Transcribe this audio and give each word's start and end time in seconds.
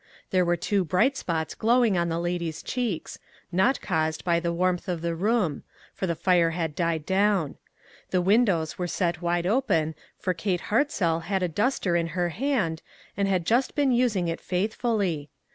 There 0.31 0.43
were 0.43 0.57
two 0.57 0.83
bright 0.83 1.15
spots 1.15 1.53
glowing 1.53 1.95
on 1.95 2.09
the 2.09 2.19
lady's 2.19 2.63
cheeks, 2.63 3.19
not 3.51 3.81
caused 3.81 4.25
by 4.25 4.39
the 4.39 4.51
warmth 4.51 4.87
of 4.87 5.01
the 5.03 5.13
room, 5.13 5.61
for 5.93 6.07
the 6.07 6.15
fire 6.15 6.49
had 6.49 6.73
died 6.73 7.05
down; 7.05 7.57
the 8.09 8.19
windows 8.19 8.79
were 8.79 8.87
set 8.87 9.21
wide 9.21 9.45
open, 9.45 9.93
for 10.17 10.33
Kate 10.33 10.61
Hartzell 10.71 11.21
had 11.25 11.43
a 11.43 11.47
duster 11.47 11.95
in 11.95 12.07
her 12.17 12.29
hand, 12.29 12.81
and 13.15 13.27
had 13.27 13.45
just 13.45 13.75
been 13.75 13.91
using 13.91 14.27
it 14.27 14.41
faithfully. 14.41 15.29